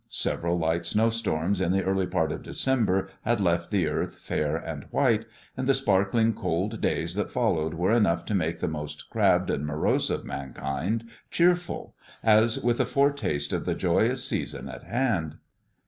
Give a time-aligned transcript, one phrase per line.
[0.09, 4.57] Several light snow storms in the early part of December had left the earth fair
[4.57, 9.11] and white, and the sparkling, cold days that followed were enough to make the most
[9.11, 11.93] crabbed and morose of mankind cheerful,
[12.23, 15.35] as with a foretaste of the joyous season at hand.